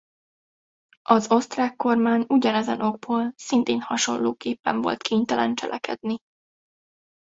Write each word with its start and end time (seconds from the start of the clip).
Az 1.01 1.31
osztrák 1.31 1.75
kormány 1.75 2.25
ugyanezen 2.29 2.81
okból 2.81 3.33
szintén 3.35 3.81
hasonlóképp 3.81 4.67
volt 4.71 5.01
kénytelen 5.01 5.55
cselekedni. 5.55 6.15